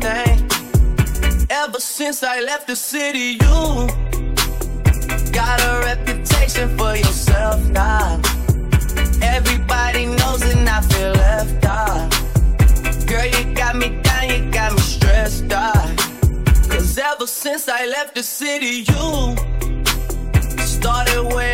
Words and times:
thing. 0.00 0.38
Ever 1.50 1.80
since 1.80 2.22
I 2.22 2.40
left 2.40 2.66
the 2.66 2.76
city, 2.76 3.38
you 3.42 3.88
got 5.32 5.60
a 5.60 5.80
reputation 5.84 6.76
for 6.76 6.96
yourself 6.96 7.60
now. 7.70 8.20
Everybody 9.22 10.06
knows 10.06 10.42
and 10.42 10.68
I 10.68 10.80
feel 10.80 11.12
left 11.12 11.64
out. 11.64 12.10
Girl, 13.06 13.26
you 13.26 13.54
got 13.54 13.76
me 13.76 13.88
down, 14.02 14.28
you 14.28 14.50
got 14.50 14.72
me 14.72 14.80
stressed 14.80 15.52
out. 15.52 15.96
Cause 16.70 16.98
ever 16.98 17.26
since 17.26 17.68
I 17.68 17.86
left 17.86 18.14
the 18.14 18.22
city, 18.22 18.84
you 18.90 19.36
started 20.64 21.22
wearing 21.34 21.53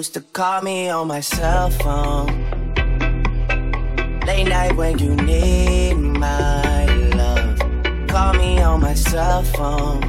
used 0.00 0.14
to 0.14 0.22
call 0.32 0.62
me 0.62 0.88
on 0.88 1.08
my 1.08 1.20
cell 1.20 1.68
phone. 1.68 2.28
Late 4.26 4.48
night 4.48 4.74
when 4.74 4.98
you 4.98 5.14
need 5.14 5.92
my 5.94 6.86
love. 7.20 7.58
Call 8.08 8.32
me 8.32 8.62
on 8.62 8.80
my 8.80 8.94
cell 8.94 9.42
phone. 9.42 10.00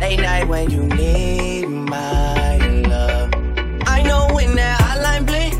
Late 0.00 0.20
night 0.20 0.46
when 0.46 0.70
you 0.70 0.84
need 0.84 1.66
my 1.66 2.58
love. 2.92 3.30
I 3.96 4.04
know 4.08 4.28
when 4.32 4.54
that 4.54 4.78
hotline 4.80 5.26
blink, 5.26 5.54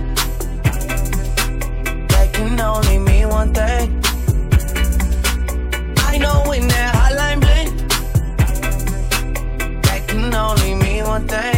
that 2.12 2.28
can 2.34 2.60
only 2.60 2.98
mean 2.98 3.28
one 3.30 3.52
thing. 3.52 3.88
I 6.10 6.18
know 6.18 6.44
when 6.46 6.68
that 6.68 6.90
hotline 7.00 7.40
blink, 7.40 7.68
that 9.86 10.00
can 10.06 10.32
only 10.32 10.74
mean 10.76 11.04
one 11.04 11.26
thing. 11.26 11.57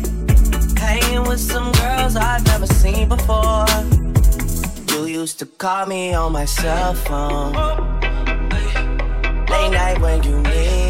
Hanging 0.81 1.23
with 1.29 1.39
some 1.39 1.71
girls 1.73 2.15
I've 2.15 2.43
never 2.45 2.65
seen 2.65 3.07
before. 3.07 3.65
You 4.89 5.05
used 5.05 5.37
to 5.39 5.45
call 5.45 5.85
me 5.85 6.13
on 6.13 6.31
my 6.31 6.45
cell 6.45 6.93
phone. 6.95 7.53
Late 9.51 9.71
night 9.71 9.97
when 10.01 10.23
you 10.23 10.41
need 10.41 10.80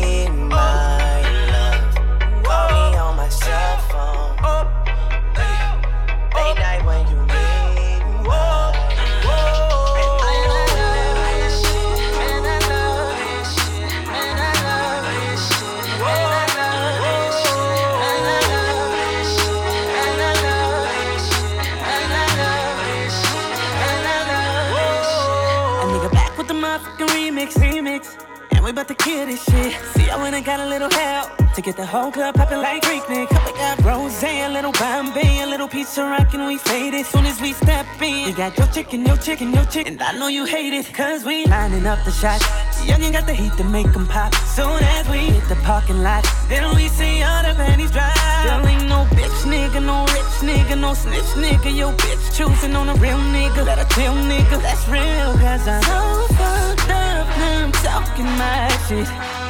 I 30.42 30.44
got 30.44 30.60
a 30.60 30.66
little 30.66 30.90
help 30.90 31.38
to 31.54 31.62
get 31.62 31.78
the 31.78 31.86
whole 31.86 32.12
club 32.12 32.34
popping 32.34 32.58
like 32.58 32.82
Greek 32.82 33.08
Nick. 33.08 33.30
We 33.30 33.52
got 33.62 33.80
rose, 33.84 34.24
a 34.24 34.50
little 34.50 34.72
Bombay, 34.72 35.44
a 35.44 35.46
little 35.46 35.68
pizza 35.68 36.02
rock, 36.02 36.34
and 36.34 36.48
we 36.48 36.58
fade 36.58 36.96
it. 36.96 37.06
Soon 37.06 37.28
as 37.28 37.40
we 37.40 37.54
step 37.54 37.86
in, 38.02 38.28
you 38.28 38.34
got 38.34 38.58
your 38.58 38.66
chicken, 38.74 39.06
your 39.06 39.18
chicken, 39.18 39.54
your 39.54 39.66
chicken. 39.66 39.94
And 39.94 40.02
I 40.02 40.18
know 40.18 40.30
you 40.30 40.46
hate 40.46 40.74
it, 40.74 40.92
cause 40.96 41.24
we 41.24 41.46
lining 41.46 41.86
up 41.86 42.04
the 42.06 42.12
shots. 42.12 42.44
Youngin' 42.90 43.12
got 43.12 43.28
the 43.28 43.36
heat 43.36 43.54
to 43.58 43.64
make 43.64 43.86
'em 43.96 44.08
pop. 44.08 44.34
Soon 44.58 44.82
as 44.98 45.08
we 45.10 45.20
hit 45.30 45.48
the 45.48 45.58
parking 45.58 46.02
lot, 46.02 46.26
then 46.50 46.64
we 46.76 46.88
see 46.88 47.22
all 47.22 47.44
the 47.44 47.54
panties 47.54 47.92
dry. 47.92 48.12
There 48.44 48.68
ain't 48.68 48.90
no 48.90 49.06
bitch 49.14 49.40
nigga, 49.46 49.80
no 49.80 50.06
rich 50.06 50.36
nigga, 50.42 50.76
no 50.76 50.96
snitch 50.96 51.32
nigga. 51.38 51.70
Your 51.72 51.94
bitch 51.94 52.36
choosing 52.36 52.76
on 52.76 52.90
a 52.90 52.96
real 52.96 53.22
nigga. 53.38 53.64
Let 53.64 53.78
a 53.78 53.86
chill 53.94 54.16
nigga, 54.16 54.60
that's 54.60 54.88
real, 54.88 55.38
cause 55.38 55.68
I'm 55.68 55.84
so 55.84 56.34
fucked 56.34 56.90
up. 56.90 57.28
I'm 57.38 57.72
talking 57.86 58.30
my 58.42 58.68
shit. 58.88 59.41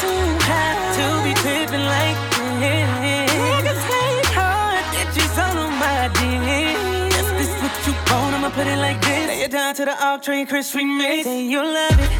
Too 0.00 0.24
high 0.48 0.76
to 0.96 1.06
be 1.24 1.32
tripping 1.42 1.84
like 1.84 2.18
this. 2.32 2.88
Niggas 3.36 3.82
hate 3.92 4.30
hard, 4.32 4.84
bitches 4.94 5.36
all 5.36 5.58
on 5.64 5.72
my 5.76 6.08
dick. 6.16 6.78
If 7.20 7.28
this 7.36 7.52
what 7.60 7.74
you 7.86 7.92
want, 8.08 8.32
I'ma 8.36 8.48
put 8.50 8.66
it 8.66 8.78
like 8.78 9.00
this. 9.02 9.26
Lay 9.28 9.40
it 9.42 9.50
down 9.50 9.74
to 9.74 9.84
the 9.84 9.92
off 10.02 10.22
train, 10.22 10.46
Chris 10.46 10.74
remix. 10.74 11.24
Say 11.24 11.42
you 11.44 11.62
love 11.62 12.00
it, 12.00 12.10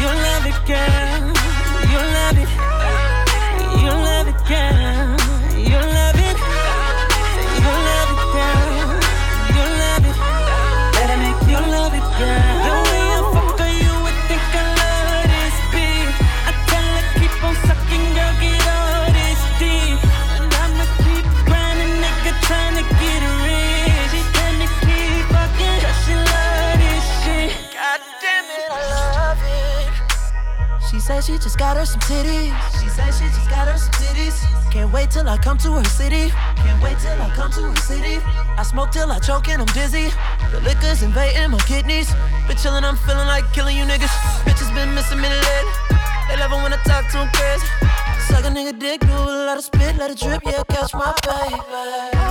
you 0.00 0.10
love 0.26 0.46
it, 0.50 0.58
girl. 0.66 1.30
You 1.92 2.00
love 2.18 2.38
it, 2.42 2.50
you 3.82 3.92
love 4.08 4.26
it, 4.26 4.40
girl. 4.50 5.16
You 5.56 5.78
love 5.78 5.94
it, 5.94 5.97
said 31.20 31.34
she 31.34 31.42
just 31.42 31.58
got 31.58 31.76
her 31.76 31.84
some 31.84 32.00
titties. 32.00 32.54
She 32.80 32.88
said 32.88 33.10
she 33.10 33.24
just 33.34 33.50
got 33.50 33.66
her 33.66 33.76
some 33.76 33.92
titties. 33.92 34.38
Can't 34.70 34.92
wait 34.92 35.10
till 35.10 35.28
I 35.28 35.36
come 35.36 35.58
to 35.58 35.72
her 35.72 35.84
city. 35.84 36.30
Can't 36.56 36.82
wait 36.82 36.98
till 36.98 37.20
I 37.20 37.30
come 37.30 37.50
to 37.52 37.62
her 37.62 37.76
city. 37.76 38.18
I 38.56 38.62
smoke 38.62 38.92
till 38.92 39.10
I 39.10 39.18
choke 39.18 39.48
and 39.48 39.62
I'm 39.62 39.72
dizzy. 39.74 40.10
The 40.52 40.60
liquor's 40.60 41.02
invading 41.02 41.50
my 41.50 41.58
kidneys. 41.60 42.12
Been 42.46 42.56
chillin', 42.56 42.84
I'm 42.84 42.96
feeling 42.96 43.26
like 43.26 43.52
killing 43.52 43.76
you 43.76 43.84
niggas. 43.84 44.14
Bitches 44.44 44.72
been 44.74 44.94
missing 44.94 45.20
me 45.20 45.28
lately. 45.28 45.72
They 46.28 46.36
love 46.36 46.52
it 46.52 46.62
when 46.62 46.72
I 46.72 46.78
talk 46.84 47.06
to 47.12 47.18
them 47.18 47.28
crazy. 47.32 47.66
Suck 48.28 48.44
a 48.44 48.48
nigga 48.48 48.78
dick, 48.78 49.00
do 49.00 49.12
a 49.12 49.46
lot 49.46 49.56
of 49.58 49.64
spit, 49.64 49.96
let 49.96 50.10
it 50.10 50.18
drip, 50.18 50.42
yeah, 50.44 50.62
catch 50.68 50.94
my 50.94 51.14
baby. 51.24 52.27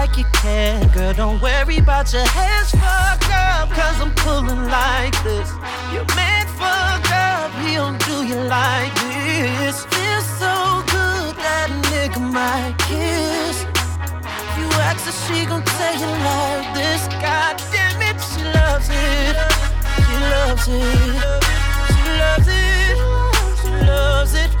Like 0.00 0.16
you 0.16 0.24
can, 0.32 0.88
girl. 0.92 1.12
Don't 1.12 1.42
worry 1.42 1.76
about 1.76 2.10
your 2.14 2.26
hands 2.38 2.70
fucked 2.70 3.30
up, 3.48 3.68
cause 3.78 3.98
I'm 4.00 4.12
pulling 4.24 4.64
like 4.78 5.16
this. 5.22 5.48
You're 5.92 6.10
meant 6.16 6.48
fucked 6.60 7.12
up, 7.12 7.50
he 7.62 7.74
don't 7.74 7.98
do 8.08 8.16
you 8.30 8.40
like 8.60 8.94
this. 9.04 9.84
Feels 9.92 10.28
so 10.42 10.54
good 10.96 11.32
that 11.44 11.68
nigga 11.92 12.20
might 12.38 12.76
kiss. 12.88 13.56
If 14.48 14.54
you 14.60 14.68
ask 14.88 15.04
her, 15.04 15.16
she 15.22 15.44
gon' 15.44 15.64
tell 15.76 15.96
you 16.02 16.10
like 16.30 16.68
this. 16.80 17.00
God 17.26 17.54
damn 17.72 18.00
it, 18.08 18.18
she 18.30 18.42
loves 18.56 18.88
it. 18.88 19.36
She 20.04 20.16
loves 20.34 20.66
it. 20.80 21.10
She 21.92 22.02
loves 22.22 22.48
it. 22.48 22.96
She 23.60 23.60
loves 23.60 23.60
it, 23.60 23.60
she 23.60 23.70
loves 23.92 24.34
it. 24.34 24.59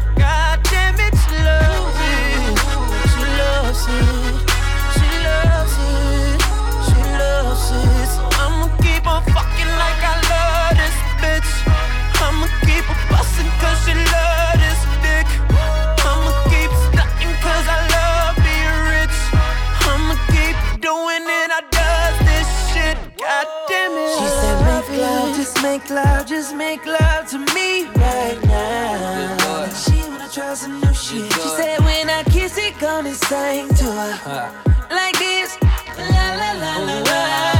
she 24.18 24.26
said, 24.26 24.60
make 24.62 24.90
love, 25.00 25.36
just 25.36 25.62
make 25.62 25.90
love, 25.90 26.26
just 26.26 26.54
make 26.54 26.86
love 26.86 27.28
to 27.30 27.38
me 27.54 27.84
right 27.96 28.38
now. 28.44 29.68
She 29.68 30.02
wanna 30.08 30.28
try 30.28 30.54
some 30.54 30.80
new 30.80 30.94
shit. 30.94 31.32
She 31.32 31.48
said, 31.56 31.80
when 31.80 32.10
I 32.10 32.22
kiss 32.24 32.58
it, 32.58 32.78
gonna 32.78 33.14
sing 33.14 33.68
to 33.68 33.92
her. 33.92 34.52
Like 34.90 35.18
this, 35.18 35.56
la 35.96 36.34
la 36.34 36.52
la 36.52 36.76
la 36.78 36.98
la. 37.00 37.59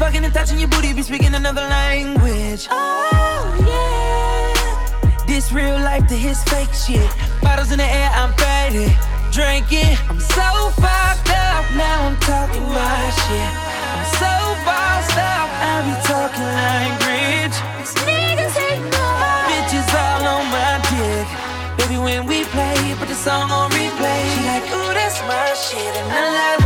Fucking 0.00 0.24
and 0.24 0.32
touching 0.32 0.58
your 0.58 0.68
booty. 0.68 0.94
Be 0.94 1.02
speaking 1.02 1.34
another 1.34 1.60
language. 1.60 2.66
Oh 2.70 3.44
yeah. 3.68 5.26
This 5.26 5.52
real 5.52 5.76
life 5.76 6.06
to 6.08 6.16
his 6.16 6.42
fake 6.44 6.72
shit. 6.72 7.10
Bottles 7.42 7.70
in 7.70 7.78
the 7.78 7.84
air, 7.84 8.10
I'm 8.16 8.32
faded. 8.40 8.96
Drinking, 9.30 9.92
I'm 10.08 10.18
so 10.18 10.48
fucked 10.80 11.28
up. 11.28 11.64
Now 11.76 12.08
I'm 12.08 12.16
talking 12.24 12.64
my 12.64 13.02
shit. 13.22 13.50
I'm 13.92 14.08
so 14.16 14.32
bossed 14.64 15.20
up. 15.20 15.48
I 15.68 15.84
be 15.84 15.94
talking 16.08 16.48
language. 16.64 17.56
These 17.76 17.94
niggas 18.08 18.56
hate 18.56 18.84
no. 18.96 19.06
Bitches 19.52 19.90
all 20.00 20.24
on 20.32 20.44
my 20.48 20.80
dick. 20.88 21.28
Baby, 21.76 21.98
when 22.00 22.26
we 22.26 22.44
play, 22.44 22.96
put 22.98 23.08
the 23.08 23.14
song 23.14 23.50
on 23.50 23.70
replay. 23.70 24.20
She 24.32 24.40
like, 24.48 24.64
ooh, 24.72 24.92
that's 24.96 25.20
my 25.28 25.52
shit, 25.54 25.92
and 26.00 26.08
I 26.10 26.56
love 26.56 26.59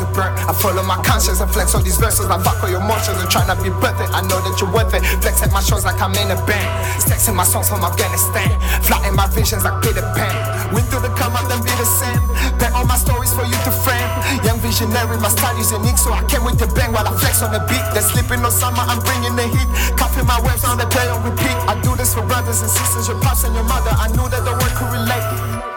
a 0.00 0.06
bird. 0.16 0.32
I 0.48 0.52
follow 0.52 0.82
my 0.82 0.96
conscience 1.04 1.40
and 1.40 1.50
flex 1.50 1.74
all 1.74 1.82
these 1.82 1.96
verses. 1.96 2.26
I 2.26 2.40
fuck 2.42 2.60
with 2.62 2.72
your 2.72 2.80
emotions 2.80 3.20
and 3.20 3.28
try 3.30 3.46
not 3.46 3.62
be 3.62 3.70
worth 3.70 4.00
it. 4.00 4.10
I 4.10 4.20
know 4.24 4.40
that 4.40 4.56
you're 4.60 4.72
worth 4.72 4.92
it. 4.96 5.04
Flex 5.20 5.42
at 5.42 5.52
my 5.52 5.60
shows 5.60 5.84
like 5.84 6.00
I'm 6.00 6.14
in 6.16 6.32
a 6.32 6.38
band. 6.48 6.68
Stacks 7.00 7.28
in 7.28 7.36
my 7.36 7.44
songs 7.44 7.68
from 7.68 7.84
Afghanistan. 7.84 8.56
Flying 8.82 9.14
my 9.14 9.28
visions 9.28 9.64
like 9.64 9.76
Peter 9.84 10.04
Pan. 10.16 10.32
Went 10.72 10.86
through 10.88 11.04
the 11.04 11.12
come 11.20 11.36
up, 11.36 11.46
then 11.48 11.60
be 11.62 11.72
the 11.76 11.88
same. 11.88 12.20
Bet 12.58 12.72
all 12.72 12.86
my 12.86 12.96
stories 12.96 13.32
for 13.32 13.44
you 13.44 13.58
to 13.66 13.72
frame. 13.84 14.10
Young 14.44 14.58
visionary, 14.60 15.18
my 15.20 15.28
style 15.28 15.56
is 15.60 15.70
unique, 15.70 15.98
so 15.98 16.12
I 16.12 16.24
can't 16.24 16.44
wait 16.44 16.58
to 16.58 16.68
bang 16.72 16.92
while 16.92 17.06
I 17.06 17.12
flex 17.18 17.42
on 17.42 17.52
the 17.52 17.60
beat. 17.68 17.84
They're 17.92 18.06
sleeping 18.06 18.40
on 18.40 18.52
summer, 18.52 18.84
I'm 18.84 19.00
bringing 19.04 19.36
the 19.36 19.46
heat. 19.46 19.68
Copying 19.98 20.26
my 20.26 20.40
waves 20.40 20.64
on 20.64 20.78
the 20.78 20.86
play 20.88 21.08
on 21.08 21.20
repeat. 21.24 21.56
I 21.68 21.76
do 21.82 21.94
this 21.96 22.14
for 22.14 22.22
brothers 22.24 22.62
and 22.62 22.70
sisters, 22.70 23.08
your 23.08 23.20
pops 23.20 23.44
and 23.44 23.54
your 23.54 23.64
mother. 23.64 23.92
I 23.92 24.08
knew 24.14 24.26
that 24.28 24.42
the 24.44 24.54
world 24.54 24.74
could 24.78 24.90
relate. 24.94 25.70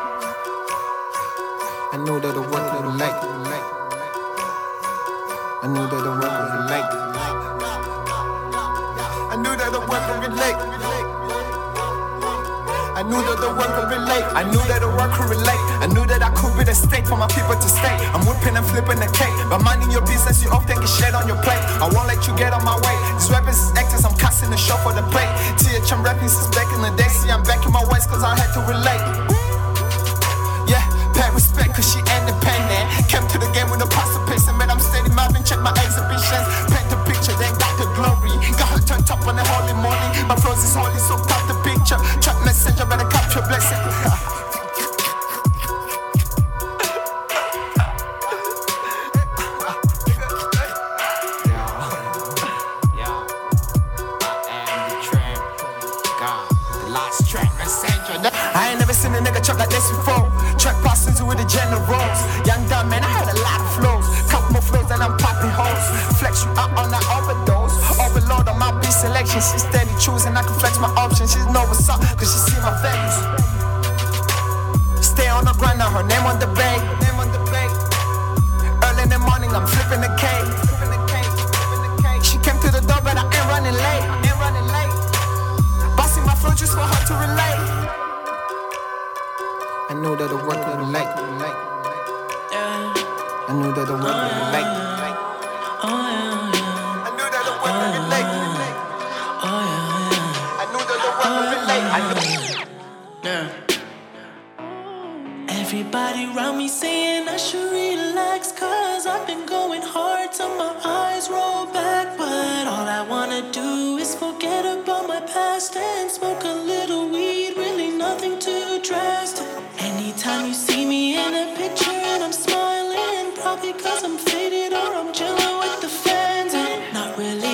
I 1.93 1.97
knew 1.97 2.19
that 2.19 2.33
the 2.33 2.41
work 2.41 2.62
the 13.43 13.51
work 13.51 13.71
could 13.75 13.91
relate. 13.91 14.23
I 14.31 14.47
knew 14.47 14.63
that 14.71 14.79
the 14.79 14.89
could 15.11 15.27
relate. 15.27 15.63
I 15.83 15.87
knew 15.91 16.05
that 16.07 16.23
I 16.23 16.31
could 16.31 16.55
be 16.55 16.63
the 16.63 16.73
state 16.73 17.05
for 17.05 17.19
my 17.19 17.27
people 17.27 17.53
to 17.53 17.69
stay. 17.69 17.95
I'm 18.15 18.23
whipping 18.23 18.55
and 18.55 18.63
flipping 18.63 19.03
the 19.03 19.11
cake. 19.11 19.35
But 19.51 19.59
minding 19.59 19.91
your 19.91 20.05
business, 20.07 20.39
you 20.39 20.49
often 20.49 20.79
get 20.79 20.87
shit 20.87 21.13
on 21.13 21.27
your 21.27 21.39
plate. 21.43 21.59
I 21.83 21.91
won't 21.91 22.07
let 22.07 22.23
you 22.27 22.33
get 22.39 22.55
on 22.55 22.63
my 22.63 22.79
way. 22.79 22.95
These 23.19 23.29
weapons 23.29 23.59
is 23.59 23.71
actors, 23.75 24.07
I'm 24.07 24.15
casting 24.15 24.49
the 24.49 24.57
show 24.57 24.79
for 24.79 24.95
the 24.95 25.03
plate. 25.11 25.29
TH, 25.59 25.91
I'm 25.91 26.01
rapping 26.01 26.31
since 26.31 26.47
back 26.55 26.71
in 26.71 26.81
the 26.81 26.91
day. 26.95 27.09
See, 27.11 27.29
I'm 27.29 27.43
back 27.43 27.65
in 27.65 27.71
my 27.71 27.83
ways 27.91 28.07
cause 28.07 28.23
I 28.23 28.31
had 28.39 28.49
to 28.55 28.61
relate. 28.63 29.03
Yeah, 30.71 30.83
pay 31.11 31.27
respect 31.35 31.75
cause 31.75 31.87
she 31.91 31.99
independent. 31.99 32.43
Came 32.43 32.52
messenger, 43.41 44.12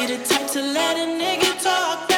the 0.10 0.18
type 0.26 0.48
to 0.48 0.60
let 0.60 0.98
a 0.98 1.06
nigga 1.06 1.62
talk 1.62 2.09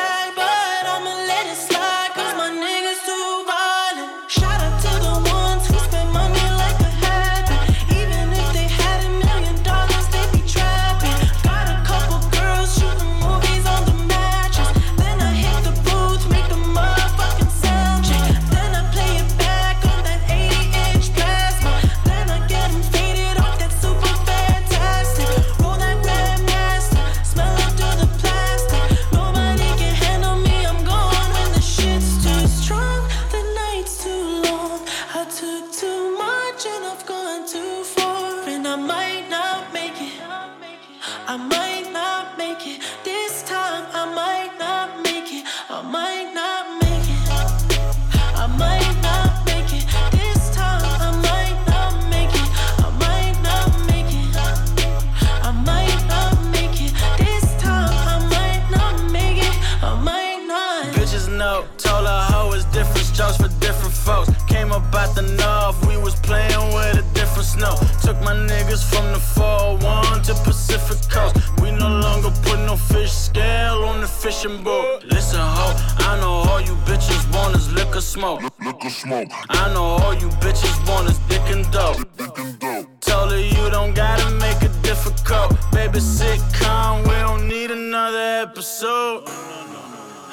smoke. 78.90 79.30
I 79.50 79.74
know 79.74 79.84
all 79.84 80.14
you 80.14 80.30
bitches 80.42 80.76
want 80.88 81.10
is 81.10 81.18
dick 81.30 81.42
and 81.48 81.70
dope. 81.72 81.98
dick 82.18 82.38
and 82.38 82.60
dope. 82.60 82.88
Told 83.02 83.32
her 83.32 83.40
you 83.40 83.70
don't 83.70 83.94
gotta 83.94 84.30
make 84.36 84.62
it 84.62 84.74
difficult. 84.82 85.56
Baby, 85.72 86.00
Sit, 86.00 86.40
sitcom, 86.40 87.04
we 87.04 87.16
don't 87.28 87.48
need 87.48 87.72
another 87.72 88.50
episode. 88.50 89.26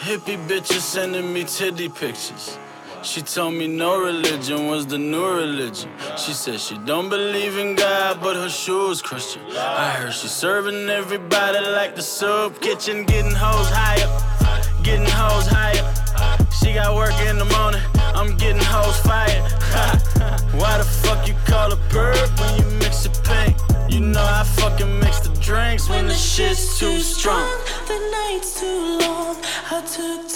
Hippie 0.01 0.39
bitches 0.49 0.81
sending 0.81 1.33
me 1.33 1.45
titty 1.45 1.89
pictures. 1.89 2.59
She 3.03 3.23
told 3.23 3.55
me 3.55 3.69
no 3.69 4.01
religion 4.01 4.67
was 4.67 4.87
the 4.87 4.99
new 4.99 5.27
religion. 5.27 5.91
She 6.17 6.33
said 6.33 6.59
she 6.61 6.77
don't 6.79 7.09
believe 7.09 7.57
in 7.57 7.77
God, 7.77 8.21
but 8.21 8.35
her 8.35 8.49
shoes 8.49 9.01
Christian. 9.01 9.43
I 9.57 9.91
heard 9.91 10.13
she 10.13 10.27
serving 10.27 10.89
everybody 10.89 11.61
like 11.61 11.95
the 11.95 12.03
soup 12.03 12.61
kitchen, 12.61 13.05
getting 13.05 13.35
hoes 13.35 13.71
higher, 13.71 14.83
getting 14.83 15.07
hoes 15.07 15.47
higher. 15.47 15.85
She 16.07 16.08
Night's 28.39 28.61
too 28.61 28.99
long. 29.01 29.37
I 29.69 29.83
took 29.85 30.28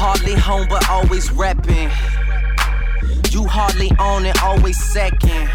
hardly 0.00 0.32
home 0.32 0.66
but 0.66 0.88
always 0.88 1.28
reppin'. 1.28 1.92
You 3.30 3.44
hardly 3.44 3.92
own 3.98 4.24
it, 4.24 4.42
always 4.42 4.82
second. 4.82 5.50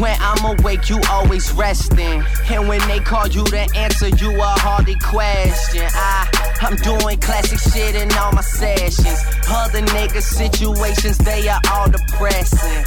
When 0.00 0.16
I'm 0.18 0.58
awake, 0.58 0.90
you 0.90 0.98
always 1.08 1.52
resting. 1.52 2.24
And 2.50 2.68
when 2.68 2.80
they 2.88 2.98
call 2.98 3.28
you 3.28 3.44
to 3.44 3.60
answer, 3.76 4.08
you 4.08 4.34
a 4.34 4.52
hardly 4.58 4.96
question. 4.96 5.86
I, 5.94 6.26
I'm 6.60 6.74
doing 6.74 7.20
classic 7.20 7.60
shit 7.60 7.94
in 7.94 8.10
all 8.18 8.32
my 8.32 8.40
sessions. 8.40 9.22
Other 9.48 9.82
niggas' 9.94 10.22
situations, 10.22 11.16
they 11.18 11.46
are 11.48 11.60
all 11.72 11.88
depressing. 11.88 12.84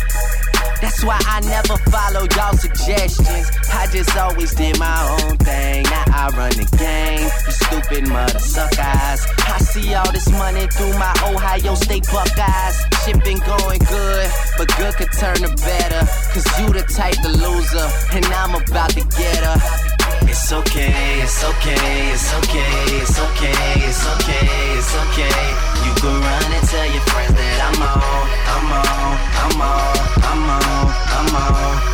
That's 0.81 1.03
why 1.03 1.19
I 1.25 1.41
never 1.41 1.77
follow 1.89 2.27
y'all 2.35 2.55
suggestions. 2.55 3.51
I 3.73 3.87
just 3.91 4.15
always 4.15 4.53
did 4.53 4.77
my 4.79 5.17
own 5.21 5.37
thing. 5.37 5.83
Now 5.83 6.03
I 6.07 6.29
run 6.37 6.51
the 6.51 6.67
game. 6.77 7.25
You 7.45 7.51
stupid 7.51 8.07
mother 8.09 8.39
suckers. 8.39 9.25
I 9.47 9.57
see 9.59 9.93
all 9.95 10.11
this 10.11 10.29
money 10.29 10.67
through 10.67 10.93
my 10.99 11.13
Ohio 11.25 11.75
State 11.75 12.05
Buckeyes. 12.11 12.75
Shit 13.03 13.23
been 13.23 13.39
going 13.39 13.79
good, 13.89 14.29
but 14.57 14.67
good 14.77 14.93
could 14.95 15.11
turn 15.13 15.37
to 15.37 15.49
better. 15.65 16.05
Cause 16.33 16.45
you 16.59 16.69
the 16.69 16.83
type 16.93 17.15
to 17.23 17.29
loser, 17.29 17.87
and 18.13 18.25
I'm 18.25 18.55
about 18.55 18.91
to 18.91 19.01
get 19.17 19.43
her. 19.43 19.96
It's 20.23 20.51
okay, 20.51 21.21
it's 21.21 21.43
okay, 21.43 22.11
it's 22.13 22.33
okay, 22.33 22.99
it's 23.01 23.19
okay, 23.19 23.53
it's 23.87 24.05
okay, 24.07 24.47
it's 24.77 24.95
okay. 25.03 25.39
You 25.85 25.93
can 25.99 26.15
run 26.21 26.51
and 26.57 26.67
tell 26.67 26.85
your 26.85 27.05
friends 27.11 27.33
that 27.33 27.59
I'm 27.67 27.81
on, 27.83 28.25
I'm 28.53 28.71
on, 28.77 29.17
I'm 29.43 29.61
on, 29.61 29.97
I'm 30.23 30.49
on, 30.49 30.67
I'm 31.09 31.35
on, 31.35 31.45
I'm 31.45 31.83
on. 31.83 31.86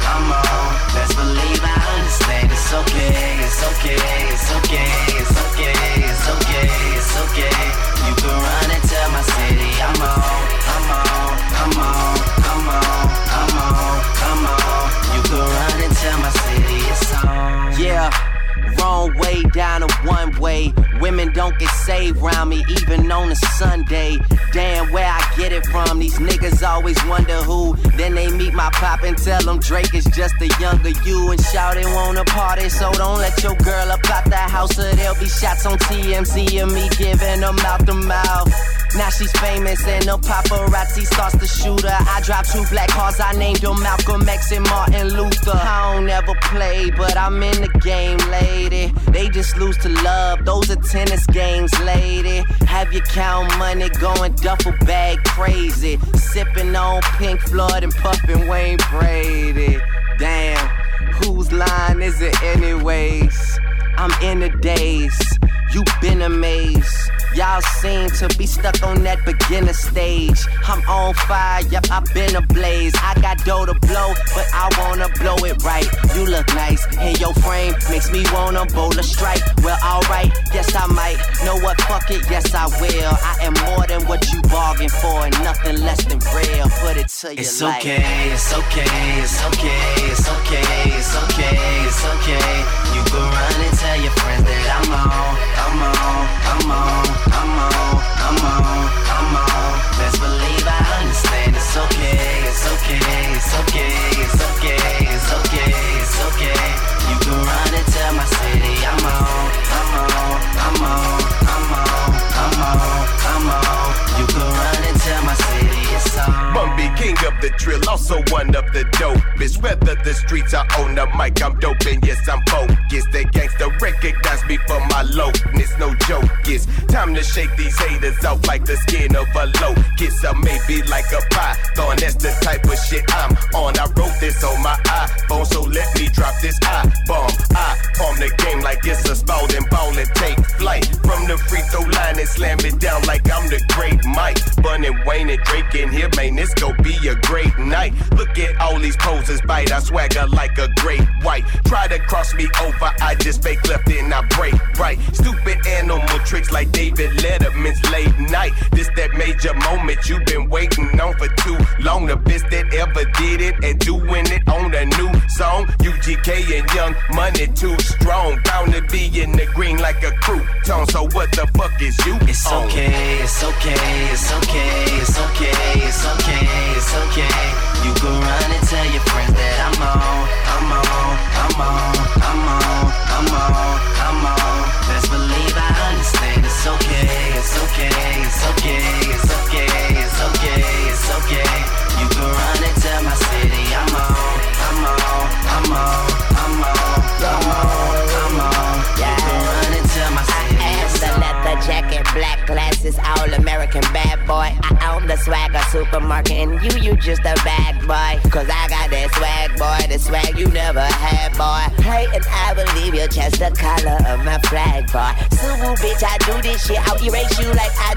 Women 21.23 21.35
don't 21.35 21.57
get 21.57 21.69
saved 21.69 22.17
round 22.17 22.49
me, 22.49 22.65
even 22.67 23.09
on 23.09 23.31
a 23.31 23.35
Sunday. 23.35 24.17
Damn, 24.51 24.91
where 24.91 25.07
I 25.07 25.21
get 25.37 25.53
it 25.53 25.65
from. 25.67 25.99
These 25.99 26.19
niggas 26.19 26.67
always 26.67 27.01
wonder 27.05 27.41
who. 27.43 27.77
Then 27.95 28.13
they 28.13 28.29
meet 28.29 28.53
my 28.53 28.69
pop 28.73 29.03
and 29.03 29.17
tell 29.17 29.41
them 29.41 29.59
Drake 29.59 29.93
is 29.93 30.03
just 30.05 30.35
a 30.41 30.47
younger 30.59 30.89
you. 31.05 31.31
And 31.31 31.41
shout 31.41 31.77
it 31.77 31.85
wanna 31.85 32.25
party, 32.25 32.67
so 32.67 32.91
don't 32.91 33.19
let 33.19 33.41
your 33.41 33.55
girl 33.55 33.91
up 33.91 34.09
out 34.09 34.25
the 34.25 34.35
house 34.35 34.77
or 34.77 34.93
there'll 34.95 35.15
be 35.15 35.27
shots 35.27 35.65
on 35.65 35.77
TMZ 35.77 36.61
and 36.61 36.73
me 36.73 36.89
giving 36.97 37.39
them 37.39 37.57
out 37.59 37.85
the 37.85 37.93
mouth. 37.93 38.82
Now 38.95 39.09
she's 39.09 39.31
famous 39.33 39.85
and 39.87 40.05
the 40.05 40.17
paparazzi 40.17 41.05
starts 41.05 41.37
to 41.37 41.47
shoot 41.47 41.81
her. 41.81 41.97
I 41.99 42.21
dropped 42.21 42.51
two 42.51 42.63
black 42.69 42.89
cars, 42.89 43.19
I 43.19 43.33
named 43.33 43.59
them 43.59 43.81
Malcolm 43.81 44.27
X 44.27 44.51
and 44.51 44.63
Martin 44.69 45.09
Luther. 45.09 45.51
I 45.51 45.95
don't 45.95 46.09
ever 46.09 46.33
play, 46.43 46.91
but 46.91 47.17
I'm 47.17 47.41
in 47.41 47.61
the 47.61 47.79
game, 47.79 48.19
lady. 48.29 48.93
They 49.11 49.29
just 49.29 49.57
lose 49.57 49.77
to 49.79 49.89
love, 49.89 50.45
those 50.45 50.69
are 50.69 50.75
tennis 50.75 51.25
games, 51.27 51.71
lady. 51.81 52.43
Have 52.67 52.93
you 52.93 53.01
count 53.01 53.57
money 53.57 53.89
going 53.99 54.33
duffel 54.33 54.73
bag 54.85 55.23
crazy. 55.23 55.97
Sipping 56.15 56.75
on 56.75 57.01
Pink 57.17 57.39
Floyd 57.41 57.83
and 57.83 57.93
puffing 57.95 58.47
Wayne 58.47 58.77
Brady. 58.91 59.79
Damn, 60.19 60.67
whose 61.15 61.51
line 61.51 62.01
is 62.01 62.21
it, 62.21 62.41
anyways? 62.43 63.59
I'm 63.97 64.11
in 64.21 64.39
the 64.39 64.49
daze, 64.49 65.39
You've 65.73 65.85
been 66.01 66.21
amazed. 66.21 67.22
Y'all 67.35 67.61
seem 67.81 68.09
to 68.09 68.27
be 68.37 68.45
stuck 68.45 68.83
on 68.83 69.03
that 69.03 69.25
beginner 69.25 69.73
stage. 69.73 70.39
I'm 70.67 70.81
on 70.87 71.13
fire, 71.15 71.63
yep, 71.69 71.85
I've 71.89 72.05
been 72.13 72.35
ablaze. 72.35 72.93
I 73.01 73.19
got 73.21 73.43
dough 73.43 73.65
to 73.65 73.73
blow, 73.73 74.13
but 74.35 74.47
I 74.53 74.69
wanna 74.77 75.09
blow 75.17 75.35
it 75.45 75.63
right. 75.63 75.87
You 76.15 76.25
look 76.25 76.47
nice, 76.53 76.85
and 76.97 77.19
your 77.19 77.33
frame 77.35 77.73
makes 77.89 78.11
me 78.11 78.23
wanna 78.31 78.65
bowl 78.67 78.93
a 78.97 79.03
strike. 79.03 79.41
Well, 79.63 79.77
alright, 79.83 80.31
yes, 80.53 80.75
I 80.75 80.85
might. 80.87 81.17
Know 81.43 81.57
what, 81.65 81.81
fuck 81.81 82.09
it, 82.11 82.21
yes, 82.29 82.53
I 82.53 82.67
will. 82.79 83.13
I 83.17 83.33
am 83.41 83.53
more 83.65 83.85
than 83.87 84.05
what 84.07 84.21
you 84.31 84.39
bargained 84.43 84.91
for, 84.91 85.25
and 85.25 85.33
nothing 85.43 85.77
less 85.81 86.03
than 86.05 86.19
real. 86.37 86.69
Put 86.85 86.97
it 86.97 87.09
to 87.21 87.33
you 87.33 87.39
It's 87.41 87.61
like. 87.61 87.81
okay, 87.81 88.29
it's 88.31 88.53
okay, 88.53 88.85
it's 89.25 89.41
okay, 89.49 89.81
it's 90.05 90.29
okay, 90.29 90.61
it's 90.93 91.15
okay, 91.17 91.57
it's 91.81 92.03
okay. 92.13 92.53
You 92.93 93.01
go 93.09 93.19
run 93.25 93.57
and 93.65 93.77
tell 93.77 93.97
your 94.01 94.13
friends 94.21 94.43
that 94.45 94.65
I'm 94.77 94.91
on, 94.93 95.33
I'm 95.73 95.81
on, 95.81 95.89
I'm 95.89 96.69
on, 96.69 97.05
I'm 97.33 97.57
on, 97.57 97.97
I'm 98.21 98.45
on, 98.45 98.85
I'm 99.09 99.33
on. 99.41 99.73
Best 99.97 100.21
believe 100.21 100.67
I 100.69 101.01
understand. 101.01 101.57
It's 101.57 101.73
okay, 101.73 102.45
it's 102.45 102.61
okay, 102.61 103.01
it's 103.33 103.49
okay, 103.57 103.89
it's 104.21 104.37
okay, 104.53 104.77
it's 105.09 105.33
okay, 105.33 105.73
it's 105.97 106.17
okay. 106.29 106.61
You 107.09 107.17
can 107.25 107.41
run 107.41 107.73
and 107.73 107.87
tell 107.89 108.13
my 108.13 108.21
city 108.21 108.85
I'm 108.85 109.01
on, 109.01 109.49
I'm 109.73 109.97
on, 109.97 110.37
I'm 110.61 110.77
on, 110.77 111.25
I'm 111.41 111.73
on, 111.73 112.21
I'm 112.37 112.53
on, 112.69 113.09
I'm 113.33 113.49
on. 113.49 113.89
You 114.21 114.25
can 114.29 114.45
run 114.45 114.77
and 114.77 114.97
tell 115.01 115.25
my 115.25 115.33
city 115.33 115.89
it's 115.89 116.13
on. 116.21 116.53
Bun 116.53 116.69
B, 116.77 116.85
king 117.01 117.17
of 117.25 117.33
the 117.41 117.49
drill, 117.57 117.81
also 117.89 118.21
one 118.29 118.53
of 118.53 118.71
the 118.73 118.85
dopest. 119.01 119.57
Whether 119.57 119.95
the 120.13 120.19
streets 120.27 120.53
are 120.53 120.67
on 120.77 120.95
the 120.95 121.05
mic, 121.17 121.41
I'm 121.41 121.57
dope 121.59 121.85
and 121.87 122.05
yes, 122.05 122.27
I'm 122.29 122.41
focused. 122.45 123.11
The 123.11 123.25
gangsta 123.33 123.69
recognize 123.81 124.45
me 124.45 124.57
for 124.67 124.79
my 124.87 125.01
lowness, 125.01 125.73
no 125.79 125.93
joke. 126.05 126.29
It's 126.45 126.65
time 126.87 127.15
to 127.15 127.23
shake 127.23 127.55
these 127.57 127.77
haters 127.77 128.23
off 128.23 128.45
like 128.45 128.65
the 128.65 128.77
skin 128.77 129.15
of 129.15 129.27
a 129.35 129.45
locust. 129.61 130.23
Or 130.25 130.35
maybe 130.35 130.83
like 130.83 131.09
a 131.11 131.21
python, 131.33 131.97
that's 131.97 132.15
the 132.15 132.31
type 132.41 132.63
of 132.65 132.77
shit 132.77 133.03
I'm 133.09 133.31
on. 133.55 133.77
I 133.79 133.85
wrote 133.97 134.17
this 134.19 134.43
on 134.43 134.61
my 134.61 134.77
iPhone, 134.85 135.45
so 135.47 135.61
let 135.61 135.89
me 135.97 136.09
drop 136.09 136.35
this 136.41 136.59
I 136.61 136.85
bomb. 137.07 137.31
I 137.55 137.77
palm 137.97 138.15
the 138.17 138.29
game 138.37 138.61
like 138.61 138.85
it's 138.85 139.09
a 139.09 139.15
Spalding 139.15 139.65
ball 139.71 139.97
and 139.97 140.09
take 140.15 140.39
flight. 140.61 140.85
From 141.03 141.27
the 141.27 141.37
free 141.37 141.61
throw 141.71 141.81
line 141.81 142.19
and 142.19 142.29
slam 142.29 142.59
it 142.61 142.79
down 142.79 143.01
like 143.03 143.25
I'm 143.31 143.49
the 143.49 143.61
great 143.73 144.03
Mike. 144.05 144.37
Bun 144.61 144.83
and 144.85 145.03
Wayne 145.05 145.29
and 145.29 145.41
Drake 145.43 145.73
in 145.75 145.89
here, 145.91 146.09
man, 146.15 146.35
this 146.35 146.53
gon' 146.53 146.77
be 146.83 146.95
a 147.07 147.15
great 147.15 147.57
night. 147.57 147.93
Look 148.15 148.37
at 148.37 148.59
all 148.61 148.79
these 148.79 148.97
poses 148.97 149.41
bite, 149.41 149.71
I 149.71 149.79
swagger 150.03 150.27
like 150.35 150.57
a 150.57 150.67
great 150.77 151.05
white. 151.23 151.45
Try 151.65 151.87
to 151.87 151.99
cross 151.99 152.33
me 152.33 152.47
over, 152.61 152.91
I 153.01 153.15
just 153.15 153.43
fake 153.43 153.67
left 153.67 153.89
and 153.89 154.13
I 154.13 154.21
break 154.29 154.53
right. 154.77 154.99
Stupid 155.13 155.65
animal 155.67 156.19
tricks 156.25 156.51
like 156.51 156.71
David 156.71 157.11
Letterman's 157.19 157.81
late 157.91 158.17
night. 158.31 158.53
This 158.71 158.89
that 158.95 159.13
major 159.13 159.53
moment 159.53 160.07
you've 160.07 160.25
been 160.25 160.49
waiting 160.49 160.99
on 160.99 161.13
for 161.17 161.27
too 161.27 161.57
long. 161.79 162.07
The 162.07 162.15
best 162.15 162.49
that 162.51 162.73
ever 162.73 163.05
did 163.19 163.41
it 163.41 163.55
and 163.63 163.79
doing 163.79 164.25
it 164.27 164.47
on 164.47 164.73
a 164.73 164.85
new 164.85 165.11
song. 165.29 165.65
UGK 165.79 166.59
and 166.59 166.73
Young 166.73 166.95
Money 167.13 167.47
too 167.47 167.77
strong. 167.79 168.39
Bound 168.43 168.73
to 168.73 168.81
be 168.83 169.21
in 169.21 169.31
the 169.31 169.45
green 169.53 169.77
like 169.77 170.03
a 170.03 170.11
crouton. 170.23 170.89
So 170.91 171.03
what 171.13 171.31
the 171.31 171.47
fuck 171.55 171.81
is 171.81 171.97
you? 172.05 172.17
It's 172.21 172.51
on? 172.51 172.65
okay, 172.67 173.19
it's 173.21 173.43
okay, 173.43 174.11
it's 174.11 174.31
okay, 174.33 174.83
it's 174.99 175.19
okay, 175.19 175.51
it's 175.75 176.05
okay, 176.05 176.47
it's 176.75 176.95
okay. 176.95 177.72
You 177.83 177.91
can 177.99 178.15
run 178.15 178.47
and 178.47 178.63
tell 178.63 178.87
your 178.95 179.03
friends 179.11 179.35
that 179.35 179.57
I'm 179.59 179.75
on, 179.83 180.23
I'm 180.55 180.71
on, 180.71 181.19
I'm 181.35 181.59
on, 181.67 181.99
I'm 182.23 182.47
on, 182.47 182.87
I'm 183.11 183.27
on, 183.27 183.75
I'm 184.07 184.23
on. 184.23 184.63
Best 184.87 185.11
believe 185.11 185.51
I 185.51 185.67
understand. 185.91 186.47
It's 186.47 186.63
okay, 186.63 187.35
it's 187.35 187.59
okay, 187.59 187.91
it's 188.23 188.39
okay, 188.55 188.87
it's 189.11 189.27
okay, 189.35 189.67
it's 189.99 190.19
okay, 190.31 190.63
it's 190.95 191.07
okay. 191.11 191.51
You 191.99 192.07
can 192.07 192.23
run 192.23 192.59
and 192.63 192.77
tell 192.79 193.03
my 193.03 193.15
city 193.19 193.63
I'm 193.75 193.91
on, 193.99 194.39
I'm 194.63 194.79
on, 194.87 195.27
I'm 195.43 195.75
on, 195.75 196.07
I'm 196.39 196.63
on, 196.63 197.03
I'm 197.19 197.51
on, 197.51 197.99
I'm 198.15 198.39
on. 198.47 198.79
You 198.95 199.11
can 199.11 199.39
run 199.43 199.71
and 199.75 199.87
tell 199.91 200.11
my 200.15 200.23
city 200.23 200.55
am 200.55 200.87
the 201.03 201.11
leather 201.19 201.59
jacket, 201.67 202.07
black 202.15 202.47
glasses, 202.83 202.99
all 202.99 203.33
American 203.33 203.81
bad 203.93 204.19
boy. 204.27 204.51
I 204.61 204.95
own 204.95 205.07
the 205.07 205.17
swagger 205.17 205.61
supermarket, 205.71 206.33
and 206.33 206.61
you, 206.63 206.91
you 206.91 206.97
just 206.97 207.21
a 207.21 207.35
bag 207.43 207.79
boy. 207.87 208.29
Cause 208.29 208.47
I 208.49 208.67
got 208.67 208.89
that 208.91 209.09
swag, 209.15 209.57
boy, 209.57 209.87
the 209.91 209.99
swag 209.99 210.37
you 210.37 210.47
never 210.47 210.81
had, 210.81 211.33
boy. 211.37 211.63
Hey, 211.81 212.07
and 212.13 212.25
I 212.29 212.53
believe 212.53 212.93
you're 212.93 213.07
just 213.07 213.39
the 213.39 213.51
color 213.51 213.97
of 214.07 214.23
my 214.25 214.39
flag, 214.49 214.91
boy. 214.91 215.13
Subu, 215.35 215.75
bitch, 215.79 216.03
I 216.03 216.17
do 216.19 216.41
this 216.41 216.65
shit. 216.65 216.79
I'll 216.87 217.01
erase 217.03 217.39
you 217.39 217.47
like 217.53 217.73
I 217.77 217.92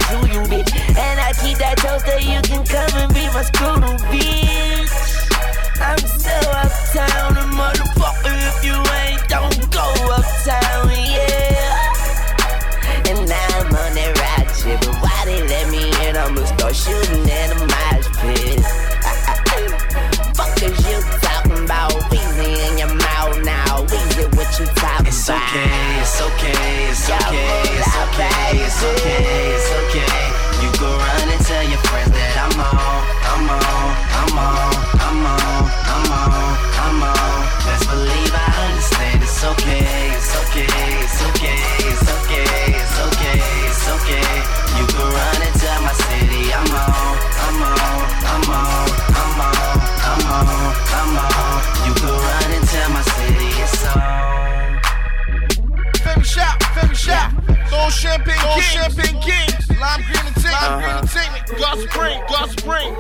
Throw 57.97 58.11
champagne 58.11 58.39
Throw 58.41 58.61
champagne 58.61 59.21
kings. 59.23 59.81
Lime 59.81 60.03
green 60.03 60.27
entertainment, 60.27 60.53
lime 60.53 60.81
green 60.83 60.97
entertainment. 60.97 61.43
Uh-huh. 61.49 61.59
God 61.59 61.77
spring, 61.89 62.19
God 62.29 62.51
spring. 62.51 62.93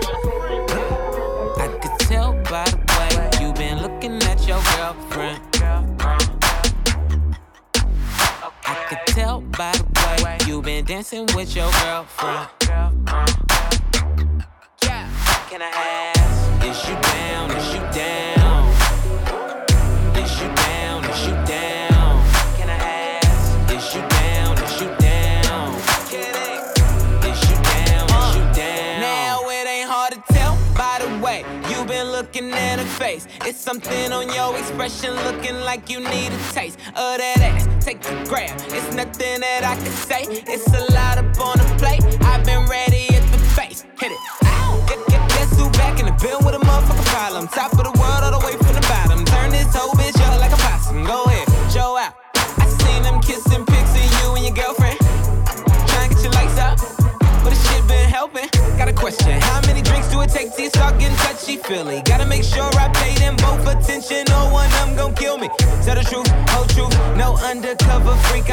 I 1.59 1.69
could 1.83 1.99
tell 2.09 2.33
by 2.45 2.65
the 2.65 2.77
way 2.99 3.31
you 3.43 3.53
been 3.53 3.83
looking 3.83 4.23
at 4.23 4.47
your 4.49 4.63
girlfriend. 4.77 5.41
I 8.69 8.75
could 8.89 9.07
tell 9.15 9.41
by 9.43 9.73
the 9.73 10.23
way 10.25 10.39
you 10.47 10.63
been 10.63 10.85
dancing 10.87 11.27
with 11.35 11.55
your 11.55 11.71
girlfriend. 11.83 12.49
Can 15.51 15.63
I 15.63 15.71
ask, 16.17 16.65
is 16.65 16.89
you 16.89 16.95
down? 17.03 17.51
Is 17.51 17.75
you 17.75 17.81
down? 17.93 18.26
Face. 32.97 33.27
It's 33.43 33.59
something 33.59 34.13
on 34.13 34.33
your 34.35 34.57
expression, 34.59 35.15
looking 35.25 35.57
like 35.61 35.89
you 35.91 36.01
need 36.01 36.33
a 36.33 36.53
taste 36.53 36.79
of 36.89 37.19
that 37.19 37.39
ass. 37.41 37.85
Take 37.85 38.05
a 38.09 38.25
grab. 38.25 38.59
It's 38.69 38.95
nothing 38.95 39.41
that 39.41 39.65
I 39.65 39.77
can 39.77 39.93
say. 39.93 40.23
It's 40.29 40.67
a 40.69 40.93
lot 40.93 41.19
up 41.19 41.41
on 41.41 41.59
the 41.59 41.75
plate. 41.79 42.03
I've 42.23 42.45
been 42.45 42.67
ready 42.67 43.09
at 43.15 43.23
the 43.33 43.39
face. 43.55 43.83
Hit 43.99 44.13
it. 44.13 44.36